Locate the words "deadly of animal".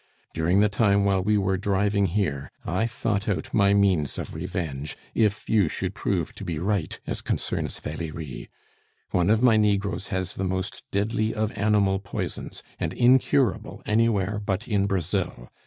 10.89-11.99